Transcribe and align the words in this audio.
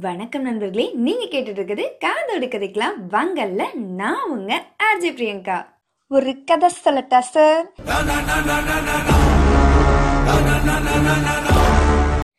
வணக்கம் 0.00 0.42
நண்பர்களே 0.42 0.90
நீங்க 0.94 1.24
கேட்டுட்டு 1.24 1.54
இருக்குது 1.54 1.90
காதோடு 1.98 2.46
கதைக்கலாம். 2.46 2.96
வங்கல்ல 3.10 3.74
நான் 3.74 4.30
உங்க 4.30 4.64
ஆர்ஜே 4.82 5.02
பிரியங்கா. 5.02 5.66
ஒரு 6.08 6.36
கதை 6.46 6.70
சொல்லட்டா 6.84 7.18
சார் 7.18 7.72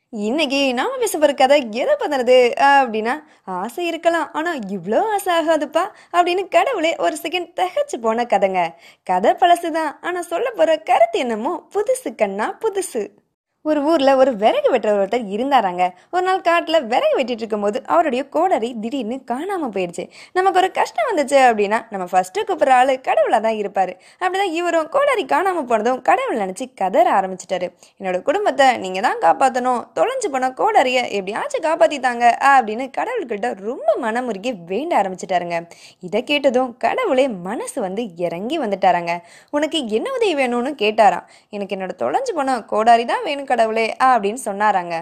இன்னைக்கு 0.10 0.74
நாம 0.74 0.98
பேச 0.98 1.18
போற 1.18 1.34
கதை 1.34 1.68
எதை 1.72 1.96
பத்தினது? 2.00 2.52
அப்படின்னா 2.64 3.24
ஆசை 3.46 3.86
இருக்கலாம். 3.86 4.34
ஆனா 4.34 4.56
இவ்வளோ 4.56 5.02
ஆசை 5.12 5.48
ஆகாதுப்பா. 5.48 5.90
அப்படின்னு 6.14 6.48
கடவுளே 6.48 6.96
ஒரு 6.96 7.18
செகண்ட் 7.22 7.54
தகச்சு 7.56 8.02
போன 8.02 8.24
கதைங்க. 8.24 8.70
கதை 9.04 9.32
பழசுதான். 9.32 9.96
ஆனா 10.02 10.22
சொல்ல 10.22 10.52
போற 10.52 10.78
கருத்து 10.78 11.20
என்னமோ 11.20 11.68
புதுசு 11.74 12.16
கண்ணா 12.16 12.58
புதுசு. 12.62 13.08
ஒரு 13.70 13.80
ஊரில் 13.92 14.12
ஒரு 14.22 14.32
விறகு 14.42 14.70
வெட்டுற 14.74 14.92
ஒருத்தர் 14.98 15.24
இருந்தாராங்க. 15.36 15.84
ஒரு 16.16 16.24
நாள் 16.28 16.44
காட்டில் 16.48 16.78
விறகு 16.92 17.16
வெட்டிட்டு 17.20 17.44
இருக்கும்போது 17.44 17.78
அவருடைய 17.94 18.22
கோடரி 18.36 18.70
திடீர்னு 18.84 19.16
காணாமல் 19.32 19.72
போயிடுச்சு. 19.76 20.04
நமக்கு 20.38 20.60
ஒரு 20.62 20.70
கஷ்டம் 20.78 21.08
வந்துச்சு 21.10 21.38
அப்படின்னா 21.48 21.80
நம்ம 21.94 22.06
ஃபஸ்ட்டு 22.12 22.44
கூப்பிட்ற 22.50 22.74
ஆள் 22.80 22.92
கடவுளாக 23.08 23.42
தான் 23.48 23.58
இருப்பார். 23.62 23.92
அப்படிதான் 24.22 24.54
இவரும் 24.60 24.88
கோடரி 24.96 25.24
காணாமல் 25.34 25.68
போனதும் 25.72 26.02
கடவுள் 26.10 26.42
நினச்சி 26.44 26.68
கதற 26.82 27.08
ஆரம்பிச்சிட்டாரு. 27.20 27.70
என்னோட 28.00 28.20
குடும்பத்தை 28.30 28.68
நீங்கள் 28.84 29.06
தான் 29.08 29.20
காப்பாற்றணும் 29.26 29.82
தொலைஞ்சு 29.98 30.30
போன 30.36 30.52
கோடரியை 30.62 31.04
எப்படியாச்சும் 31.20 31.66
காப்பாற்றித்தாங்க 31.68 32.26
அப்படின்னு 32.54 32.88
கடவுள்கிட்ட 33.00 33.52
ரொம்ப 33.70 33.98
மனமுருகி 34.06 34.54
வேண்ட 34.72 34.94
ஆரம்பிச்சிட்டாருங்க. 35.02 35.60
இதை 36.08 36.22
கேட்டதும் 36.32 36.72
கடவுளே 36.86 37.28
மனசு 37.50 37.78
வந்து 37.88 38.06
இறங்கி 38.28 38.60
வந்துட்டாராங்க. 38.66 39.14
உனக்கு 39.58 39.78
என்ன 40.00 40.08
உதவி 40.20 40.34
வேணும்னு 40.42 40.74
கேட்டாராம். 40.86 41.28
எனக்கு 41.58 41.76
என்னோட 41.78 41.94
தொலைஞ்சு 42.06 42.34
போன 42.40 42.58
கோடாரி 42.74 43.06
தான் 43.14 43.26
வேணும் 43.28 43.50
கடவுளே 43.58 43.96
அப்படின்னு 44.04 44.38
சொன்னாராங்க. 44.46 44.96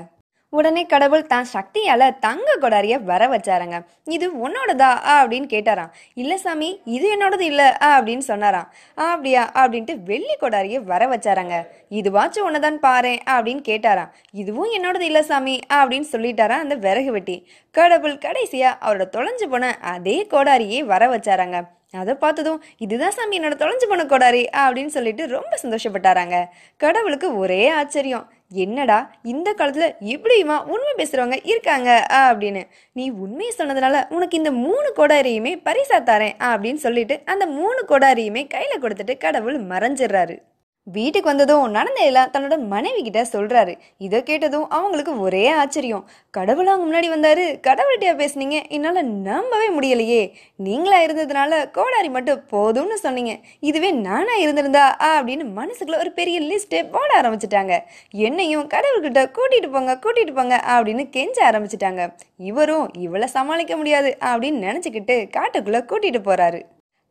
உடனே 0.49 0.85
கடவுள் 0.85 1.27
தான் 1.27 1.45
சக்தியால 1.53 2.19
தங்க 2.19 2.57
கொடாரிய 2.61 3.03
வர 3.03 3.27
வச்சாருங்க. 3.27 3.85
இது 4.03 4.29
உன்னோடதா 4.29 4.93
அப்படின்னு 5.05 5.47
கேட்டாராம். 5.47 5.89
இல்ல 6.13 6.37
சாமி 6.37 6.81
இது 6.85 7.17
என்னோடது 7.17 7.41
இல்ல 7.41 7.77
அப்படின்னு 7.81 8.17
சொன்னாராம். 8.17 8.73
"ஆ, 8.97 9.11
அப்படியா 9.11 9.51
அப்படின்ட்டு 9.53 10.03
வெள்ளி 10.03 10.35
கொடாரிய 10.41 10.83
வர 10.83 11.05
வச்சாராங்க. 11.05 11.67
இதுவாச்சும் 11.89 12.49
உன்னதான் 12.49 12.77
பாரேன் 12.81 13.19
அப்படின்னு 13.25 13.61
கேட்டாராம். 13.67 14.09
இதுவும் 14.31 14.73
என்னோடது 14.73 15.01
இல்ல 15.01 15.23
சாமி 15.23 15.59
அப்படின்னு 15.73 16.05
சொல்லிட்டாராம் 16.11 16.59
அந்த 16.59 16.75
விறகு 16.75 17.11
வெட்டி. 17.11 17.49
கடவுள் 17.71 18.17
கடைசியா 18.17 18.67
அவரோட 18.81 19.05
தொலைஞ்சு 19.11 19.45
போன 19.49 19.77
அதே 19.81 20.27
கோடாரியே 20.29 20.83
வர 20.83 21.07
வச்சாராங்க. 21.07 21.63
அதை 21.97 22.13
பார்த்ததும் 22.13 22.63
இதுதான் 22.77 23.11
சாமி 23.11 23.39
என்னோட 23.39 23.43
தொலைஞ்சு 23.43 23.85
போன 23.89 24.05
கோடாரி 24.05 24.49
அப்படின்னு 24.51 24.85
சொல்லிட்டு 24.85 25.27
ரொம்ப 25.27 25.59
சந்தோஷப்பட்டாராங்க. 25.63 26.45
கடவுளுக்கு 26.77 27.37
ஒரே 27.37 27.69
ஆச்சரியம். 27.69 28.29
என்னடா 28.49 29.11
இந்த 29.23 29.53
காலத்தில் 29.53 29.95
இப்படியுமா 29.99 30.63
உண்மை 30.65 30.93
பேசுகிறவங்க 30.97 31.39
இருக்காங்க 31.43 32.07
அப்படின்னு. 32.09 32.63
நீ 32.93 33.09
உண்மையை 33.09 33.55
சொன்னதுனால 33.57 34.13
உனக்கு 34.13 34.37
இந்த 34.37 34.51
மூணு 34.51 34.93
கோடாரியுமே 34.95 35.53
பரிசா 35.65 35.99
தரேன் 36.11 36.37
அப்படின்னு 36.39 36.73
சொல்லிட்டு 36.73 37.21
அந்த 37.25 37.45
மூணு 37.45 37.85
கோடாரியுமே 37.89 38.47
கையில் 38.47 38.81
கொடுத்துட்டு 38.81 39.17
கடவுள் 39.17 39.61
மறைஞ்சிடுறாரு. 39.67 40.37
வீட்டுக்கு 40.91 41.27
வந்ததும் 41.29 41.71
நடந்த 41.71 42.01
எல்லாம் 42.01 42.29
தன்னோட 42.29 42.67
மனைவி 42.67 43.01
கிட்ட 43.01 43.21
சொல்றாரு. 43.21 43.77
இதை 43.97 44.23
கேட்டதும் 44.23 44.69
அவங்களுக்கு 44.69 45.19
ஒரே 45.19 45.47
ஆச்சரியம். 45.47 46.09
கடவுள் 46.31 46.67
அவங்க 46.67 46.85
முன்னாடி 46.85 47.03
வந்தாரு. 47.03 47.59
கடவுள்கிட்டயா 47.67 48.17
பேசுனீங்க? 48.21 48.69
என்னால 48.69 49.01
நம்பவே 49.01 49.69
முடியலையே. 49.69 50.31
நீங்களா 50.55 51.01
இருந்ததுனால 51.01 51.71
கோடாரி 51.71 52.09
மட்டும் 52.09 52.43
போதும்னு 52.51 52.93
சொன்னீங்க. 52.93 53.37
இதுவே 53.59 53.91
நானா 53.91 54.33
இருந்திருந்தா? 54.35 54.97
அப்படின்னு 54.99 55.45
மனசுக்குள்ள 55.55 55.97
ஒரு 55.97 56.11
பெரிய 56.11 56.39
லிஸ்டே 56.41 56.87
போட 56.91 57.21
ஆரம்பிச்சிட்டாங்க. 57.21 57.79
என்னையும் 58.11 58.69
கடவுள்கிட்ட 58.69 59.31
கூட்டிட்டு 59.31 59.71
போங்க 59.71 59.99
கூட்டிட்டு 60.01 60.33
போங்க 60.35 60.63
அப்படின்னு 60.67 61.09
கெஞ்ச 61.09 61.51
ஆரம்பிச்சிட்டாங்க. 61.51 62.13
இவரும் 62.37 62.93
இவளை 62.97 63.27
சமாளிக்க 63.27 63.77
முடியாது 63.77 64.17
அப்படின்னு 64.21 64.65
நினைச்சுக்கிட்டு 64.67 65.29
காட்டுக்குள்ள 65.37 65.83
கூட்டிட்டு 65.87 66.19
போறாரு. 66.25 66.61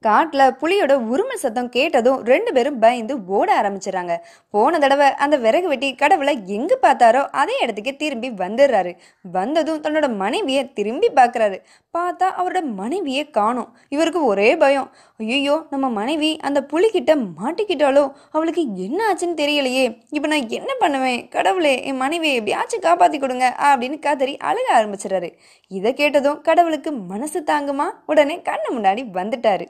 காட்டில் 0.07 0.45
புலியோட 0.61 0.93
உருமை 1.13 1.37
சத்தம் 1.43 1.71
கேட்டதும் 1.77 2.21
ரெண்டு 2.31 2.51
பேரும் 2.57 2.79
பயந்து 2.85 3.15
ஓட 3.37 3.49
ஆரம்பிச்சிடறாங்க. 3.61 4.15
போன 4.55 4.79
தடவை 4.85 5.09
அந்த 5.25 5.37
விறகு 5.45 5.69
வெட்டி 5.73 5.89
கடவுளை 6.03 6.35
எங்கே 6.57 6.77
பார்த்தாரோ 6.85 7.23
அதே 7.43 7.57
இடத்துக்கு 7.65 7.93
திரும்பி 8.03 8.29
வந்துடுறாரு. 8.43 8.93
வந்ததும் 9.37 9.83
தன்னோட 9.85 10.09
மனைவியை 10.23 10.63
திரும்பி 10.79 11.11
பார்க்குறாரு. 11.19 11.59
பார்த்தா 11.97 12.27
அவரோட 12.41 12.61
மனைவியை 12.81 13.25
காணும். 13.39 13.71
இவருக்கு 13.95 14.21
ஒரே 14.33 14.49
பயம். 14.63 14.89
ஐயோ 15.35 15.57
நம்ம 15.73 15.87
மனைவி 16.01 16.31
அந்த 16.49 16.61
புலிக்கிட்ட 16.73 17.13
மாட்டிக்கிட்டாலோ? 17.41 18.05
அவளுக்கு 18.37 18.63
என்ன 18.87 19.01
ஆச்சுன்னு 19.11 19.41
தெரியலையே. 19.43 19.87
இப்போ 20.17 20.29
நான் 20.33 20.51
என்ன 20.59 20.71
பண்ணுவேன்? 20.83 21.21
கடவுளே 21.37 21.75
என் 21.91 22.01
மனைவியை 22.05 22.35
எப்படியாச்சும் 22.41 22.85
காப்பாற்றி 22.89 23.21
கொடுங்க 23.25 23.47
அப்படின்னு 23.69 23.99
கதறி 24.09 24.37
அழுக 24.51 24.69
ஆரம்பிச்சிடறாரு. 24.79 25.31
இதை 25.79 25.93
கேட்டதும் 26.03 26.43
கடவுளுக்கு 26.51 26.93
மனசு 27.13 27.41
தாங்குமா? 27.53 27.89
உடனே 28.13 28.39
கண்ணு 28.51 28.69
முன்னாடி 28.77 29.05
வந்துட்டாரு. 29.21 29.67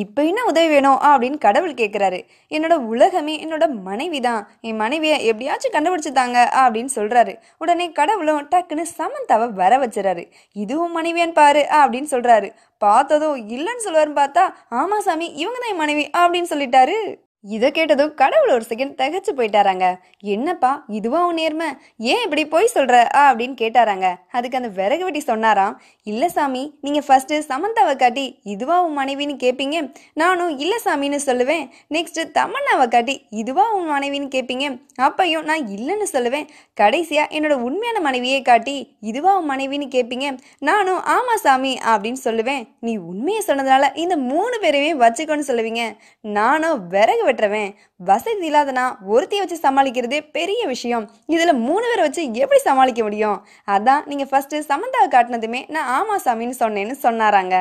இப்போ 0.00 0.20
என்ன 0.24 0.40
உதவி 0.44 0.68
வேணும் 0.68 0.98
அப்படின்னு 1.08 1.38
கடவுள் 1.38 1.72
கேட்குறாரு 1.80 2.18
என்னோட 2.50 2.74
உலகமே 2.92 3.34
என்னோட 3.44 3.64
மனைவி 3.88 4.20
தான் 4.20 4.46
என் 4.60 4.76
மனைவியை 4.76 5.16
எப்படியாச்சும் 5.26 5.74
கண்டுபிடிச்சிட்டாங்க 5.74 6.38
அப்படின்னு 6.62 6.92
சொல்கிறாரு 6.98 7.34
உடனே 7.58 7.86
கடவுளும் 7.92 8.46
டக்குன்னு 8.52 8.84
சமந்தாவை 8.98 9.48
வர 9.52 9.72
வச்சுறாரு. 9.78 10.24
இதுவும் 10.56 10.96
மனைவியான்னு 10.98 11.32
பாரு 11.32 11.64
அப்படின்னு 11.80 12.12
சொல்கிறாரு 12.14 12.50
பார்த்ததும் 12.78 13.36
இல்லைன்னு 13.56 13.84
சொல்லுவாருன்னு 13.86 14.20
பார்த்தா 14.22 14.44
ஆமா 14.70 14.98
சாமி 14.98 15.26
இவங்க 15.42 15.58
தான் 15.58 15.72
என் 15.74 15.82
மனைவி 15.84 16.06
அப்படின்னு 16.22 16.52
சொல்லிட்டாரு. 16.54 16.96
இதை 17.44 17.70
கேட்டதும் 17.70 18.14
கடவுள் 18.14 18.50
ஒரு 18.50 18.64
செகண்ட் 18.68 18.98
தகச்சு 19.00 19.32
போயிட்டாராங்க. 19.36 19.86
என்னப்பா 20.20 20.84
இதுவா 20.88 21.26
உன் 21.26 21.34
நேர்மை? 21.34 21.66
ஏன் 21.98 22.22
இப்படி 22.22 22.46
போய் 22.46 22.68
சொல்ற? 22.74 23.16
ஆ 23.16 23.34
அப்படின்னு 23.34 23.56
கேட்டாராங்க. 23.60 24.14
அதுக்கு 24.30 24.56
அந்த 24.56 24.68
விறகு 24.68 25.04
வெட்டி 25.04 25.20
சொன்னாராம் 25.20 25.80
இல்ல 26.02 26.28
சாமி 26.28 26.78
நீங்க 26.80 27.00
ஃபர்ஸ்ட் 27.00 27.32
சமந்தாவை 27.32 27.96
காட்டி 27.96 28.38
இதுவா 28.42 28.82
உன் 28.82 28.98
மனைவின்னு 28.98 29.36
கேட்பீங்க 29.44 29.92
நானும் 30.14 30.58
இல்ல 30.58 30.76
சாமின்னு 30.84 31.18
சொல்லுவேன். 31.26 31.64
நெக்ஸ்ட் 31.90 32.20
தமன்னாவை 32.38 32.88
காட்டி 32.88 33.26
இதுவா 33.30 33.72
உன் 33.72 33.90
மனைவின்னு 33.90 34.28
கேட்பீங்க 34.36 34.80
அப்பையும் 35.00 35.42
நான் 35.42 35.66
இல்லைன்னு 35.68 36.08
சொல்லுவேன். 36.12 36.46
கடைசியா 36.80 37.24
என்னோட 37.36 37.52
உண்மையான 37.52 38.00
மனைவியை 38.00 38.42
காட்டி 38.42 38.96
இதுவா 39.00 39.38
உன் 39.38 39.50
மனைவின்னு 39.50 39.88
கேட்பீங்க 39.96 40.38
நானும் 40.58 41.02
ஆமா 41.16 41.34
சாமி 41.34 41.78
அப்படின்னு 41.84 42.22
சொல்லுவேன். 42.24 42.68
நீ 42.80 42.96
உண்மையை 42.96 43.42
சொன்னதுனால 43.46 43.96
இந்த 43.96 44.16
மூணு 44.16 44.58
பேரையும் 44.58 45.00
வச்சுக்கோன்னு 45.00 45.50
சொல்லுவீங்க. 45.50 45.96
நானும் 46.20 46.88
விறகு 46.88 47.30
பெற்றவன் 47.32 47.68
வசதி 47.96 48.52
இல்லாதனா 48.52 48.84
ஒருத்தைய 49.08 49.38
வச்சு 49.38 49.58
சமாளிக்கிறதே 49.62 50.20
பெரிய 50.32 50.66
விஷயம். 50.66 51.04
இதுல 51.28 51.52
மூணு 51.58 51.84
பேரை 51.86 52.02
வச்சு 52.02 52.32
எப்படி 52.34 52.60
சமாளிக்க 52.60 53.02
முடியும்? 53.02 53.38
அதான் 53.68 54.06
நீங்க 54.06 54.24
ஃபர்ஸ்ட் 54.24 54.56
சமந்தாவை 54.70 55.08
காட்டினதுமே 55.08 55.62
நான் 55.68 55.90
ஆமா 55.98 56.16
சாமின்னு 56.24 56.60
சொன்னேன்னு 56.60 56.96
சொன்னாராங்க. 57.02 57.56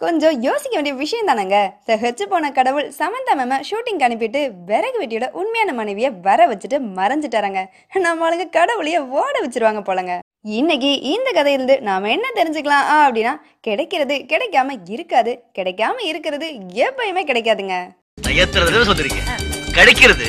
கொஞ்சம் 0.00 0.40
யோசிக்க 0.40 0.74
வேண்டிய 0.74 0.94
விஷயம் 0.94 1.26
தானங்க? 1.26 1.56
ஹெச்சு 2.02 2.22
போன 2.22 2.52
கடவுள் 2.52 2.92
சமந்தா 2.98 3.34
மேம 3.34 3.60
ஷூட்டிங் 3.70 4.02
அனுப்பிட்டு 4.02 4.64
விறகு 4.64 4.98
வெட்டியோட 5.00 5.30
உண்மையான 5.32 5.72
மனைவியை 5.72 6.10
வர 6.22 6.46
வச்சுட்டு 6.46 6.78
மறைஞ்சிட்டாராங்க. 6.96 7.60
நம்ம 7.94 8.30
ஆளுங்க 8.30 8.46
கடவுளைய 8.50 9.08
ஓட 9.08 9.40
வச்சிருவாங்க 9.40 9.80
போலங்க. 9.80 10.14
இன்னைக்கு 10.42 11.00
இந்த 11.00 11.30
கதையிலிருந்து 11.32 11.80
நாம 11.80 12.10
என்ன 12.10 12.26
தெரிஞ்சுக்கலாம் 12.34 12.88
ஆ, 12.88 13.10
அப்படின்னா 13.10 13.34
கிடைக்கிறது 13.60 14.14
கிடைக்காம 14.14 14.78
இருக்காது 14.86 15.44
கிடைக்காம 15.58 16.00
இருக்கிறது 16.02 16.48
எப்பயுமே 16.82 17.22
கிடைக்காதுங்க. 17.24 17.76
எத்தனை 18.18 18.62
தடவை 18.66 18.86
சொல்லிருக்கேன் 18.88 19.28
கிடைக்கிறது 19.72 20.26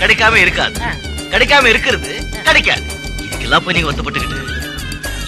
கிடைக்காம 0.00 0.34
இருக்காது. 0.44 0.76
கிடைக்காம 1.32 1.66
இருக்கிறது 1.72 2.10
கிடைக்காது. 2.46 2.82
இதுக்கெல்லாம் 3.24 3.64
போய் 3.64 3.74
நீங்க 3.76 3.88
வருத்தப்பட்டுக்கிட்டு. 3.88 4.38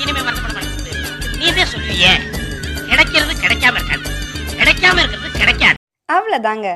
இனிமே 0.03 0.21
வருத்தப்பட 0.21 0.61
சொல்லுவியே 1.73 2.13
கிடைக்கிறது 2.89 3.35
கிடைக்காம 3.45 3.77
இருக்காது. 3.81 4.05
கிடைக்காம 4.61 4.99
இருக்கிறது 5.03 5.31
கிடைக்காது. 5.41 5.79
அவ்வளோதாங்க 6.13 6.69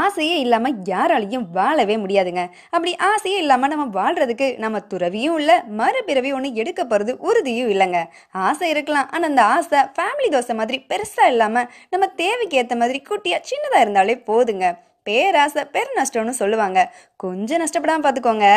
ஆசையே 0.00 0.36
இல்லாமல் 0.44 0.76
யாராலையும் 0.92 1.46
வாழவே 1.56 1.96
முடியாதுங்க. 2.02 2.42
அப்படி 2.74 2.92
ஆசையே 3.10 3.38
இல்லாமல் 3.44 3.72
நம்ம 3.72 3.86
வாழ்கிறதுக்கு 3.98 4.48
நம்ம 4.64 4.80
துறவியும் 4.92 5.36
இல்லை 5.40 5.56
மறுபிறவி 5.80 6.32
ஒன்று 6.38 6.50
எடுக்க 6.62 6.80
போகிறது 6.84 7.14
உறுதியும் 7.28 7.72
இல்லைங்க. 7.74 8.00
ஆசை 8.46 8.68
இருக்கலாம். 8.74 9.10
ஆனால் 9.14 9.30
அந்த 9.30 9.44
ஆசை 9.56 9.82
ஃபேமிலி 9.98 10.30
தோசை 10.34 10.56
மாதிரி 10.60 10.80
பெருசாக 10.92 11.32
இல்லாமல் 11.34 11.68
நம்ம 11.94 12.08
தேவைக்கு 12.22 12.58
ஏற்ற 12.62 12.76
மாதிரி 12.82 13.00
குட்டியாக 13.10 13.48
சின்னதாக 13.50 13.84
இருந்தாலே 13.86 14.16
போதுங்க. 14.30 14.66
பேராசை 15.08 15.62
பெரு 15.74 15.90
நஷ்டம்னு 16.00 16.34
சொல்லுவாங்க. 16.42 16.80
கொஞ்சம் 17.24 17.62
நஷ்டப்படாமல் 17.62 18.04
பார்த்துக்கோங்க 18.06 18.48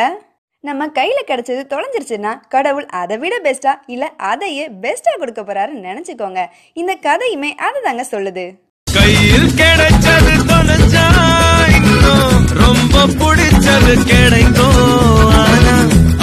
நம்ம 0.64 0.86
கையில் 0.98 1.28
கிடச்சது 1.28 1.62
தொலைஞ்சிருச்சுன்னா 1.72 2.32
கடவுள் 2.54 2.86
அதை 3.00 3.16
விட 3.22 3.34
பெஸ்ட்டாக 3.44 3.82
இல்லை 3.94 4.08
அதையே 4.30 4.64
பெஸ்ட்டாக 4.84 5.20
கொடுக்க 5.20 5.42
போகிறாருன்னு 5.42 5.88
நினச்சிக்கோங்க. 5.90 6.42
இந்த 6.80 6.94
கதையுமே 7.06 7.50
அதை 7.66 7.80
தாங்க 7.86 8.06
சொல்லுது. 8.14 8.46
கையில் 8.86 9.50
கிடைச்சது 9.60 10.34
தொலைஞ்சா 10.50 11.06
ரொம்ப 12.62 13.04
பிடிச்சது 13.20 13.94
கிடைக்கும். 14.10 15.32
ஆனா 15.42 15.76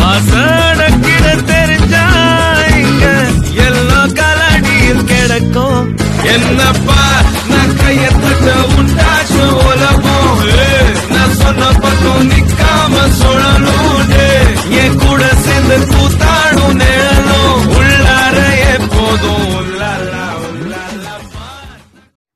ஆசடக்கிட 0.09 1.25
தெரிஞ்சா 1.51 2.05
எல்லா 3.67 4.01
கலடியில் 4.19 5.05
கிடைக்கும். 5.13 5.83
என்னப்பா 6.35 7.01
நான் 7.51 7.75
கைய 7.81 8.05
தட்ட 8.23 8.53
உண்டாச்சு? 8.77 9.34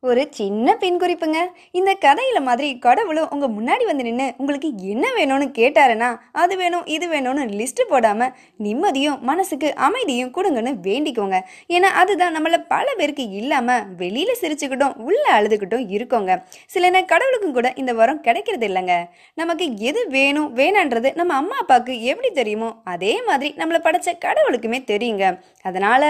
ஒரு 0.09 0.21
சின்ன 0.37 0.75
பின் 0.81 0.99
குறிப்புங்க. 1.01 1.39
இந்த 1.79 1.91
கதையில 2.05 2.39
மாதிரி 2.47 2.69
கடவுளும் 2.85 3.31
உங்க 3.35 3.47
முன்னாடி 3.55 3.83
வந்து 3.89 4.05
நின்று 4.07 4.27
உங்களுக்கு 4.37 4.69
என்ன 4.93 5.05
வேணும்னு 5.17 5.47
கேட்டாருன்னா 5.59 6.09
அது 6.41 6.53
வேணும் 6.61 6.85
இது 6.95 7.05
வேணும்னு 7.13 7.43
லிஸ்ட் 7.59 7.81
போடாம 7.91 8.29
நிம்மதியும் 8.65 9.19
மனசுக்கு 9.29 9.69
அமைதியும் 9.87 10.33
கொடுங்கன்னு 10.37 10.73
வேண்டிக்கோங்க. 10.87 11.37
ஏன்னா 11.75 11.89
அதுதான் 12.01 12.35
நம்மள 12.37 12.57
பல 12.67 12.87
பேருக்கு 12.99 13.25
இல்லாம 13.41 13.77
வெளியில 13.97 14.35
சிரிச்சுக்கிட்டும் 14.41 14.95
உள்ள 15.07 15.23
அழுதுகிட்டும் 15.37 15.85
இருக்கோங்க. 15.95 16.31
சில 16.73 16.89
நேரம் 16.89 17.11
கடவுளுக்கும் 17.13 17.55
கூட 17.57 17.67
இந்த 17.75 17.93
வரம் 17.99 18.23
கிடைக்கிறது 18.27 18.67
இல்லைங்க. 18.67 18.95
நமக்கு 19.41 19.67
எது 19.89 20.03
வேணும் 20.17 20.49
வேணான்றது 20.61 21.11
நம்ம 21.21 21.33
அம்மா 21.41 21.57
அப்பாவுக்கு 21.63 21.95
எப்படி 22.11 22.31
தெரியுமோ 22.39 22.71
அதே 22.95 23.13
மாதிரி 23.29 23.49
நம்மளை 23.57 23.81
படைச்ச 23.87 24.09
கடவுளுக்குமே 24.25 24.81
தெரியுங்க. 24.93 25.25
அதனால 25.69 26.03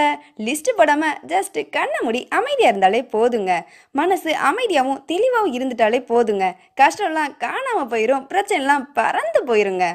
லிஸ்ட் 0.48 0.72
போடாம 0.78 1.04
ஜஸ்ட் 1.34 1.60
கண்ணை 1.78 2.00
மூடி 2.02 2.22
அமைதியா 2.40 2.70
இருந்தாலே 2.74 3.02
போதுங்க. 3.14 3.52
மனசு 3.96 4.32
அமைதியாகவும் 4.50 5.04
தெளிவாகவும் 5.06 5.56
இருந்துட்டாலே 5.58 6.00
போதுங்க 6.12 6.46
கஷ்டம்லாம் 6.82 7.36
காணாம 7.44 7.86
போயிடும் 7.92 8.28
பிரச்சனைலாம் 8.28 8.88
பறந்து 8.94 9.42
போயிருங்க 9.50 9.86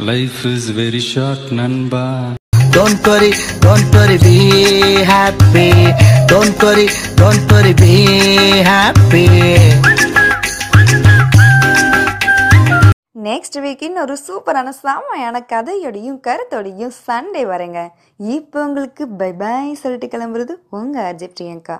Life 0.00 0.44
is 0.46 0.70
very 0.70 1.00
short, 1.02 1.38
Nanba. 1.50 2.36
Don't 2.70 3.06
worry, 3.06 3.32
don't 3.60 3.92
worry, 3.92 4.18
be 4.18 4.36
happy. 5.04 5.70
Don't 6.26 6.62
worry, 6.62 6.88
don't 7.16 7.50
worry, 7.50 7.74
be 7.74 7.94
happy. 8.64 9.26
Next 13.38 13.58
week 13.64 13.82
இன்னொரு 13.82 14.16
சூப்பரான 14.26 14.68
செம்மையான 14.68 15.42
கதையோடையும் 15.52 16.16
கருத்தோடையும் 16.26 16.94
சண்டே 17.06 17.42
வரேங்க. 17.50 17.80
இப்போ 18.16 18.64
உங்களுக்கு 18.64 19.08
பை 19.08 19.32
பாய் 19.32 19.74
சொல்லிட்டு 19.74 20.18
கிளம்புறது 20.18 20.54
உங்கள் 20.70 21.02
அர்ஜி 21.02 21.28
பிரியங்கா. 21.34 21.78